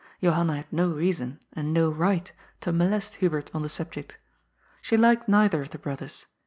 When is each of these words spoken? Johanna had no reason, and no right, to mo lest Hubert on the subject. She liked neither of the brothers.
Johanna 0.19 0.55
had 0.55 0.73
no 0.73 0.89
reason, 0.89 1.39
and 1.53 1.71
no 1.75 1.91
right, 1.91 2.31
to 2.61 2.73
mo 2.73 2.87
lest 2.87 3.13
Hubert 3.17 3.51
on 3.53 3.61
the 3.61 3.69
subject. 3.69 4.17
She 4.81 4.97
liked 4.97 5.29
neither 5.29 5.61
of 5.61 5.69
the 5.69 5.77
brothers. 5.77 6.25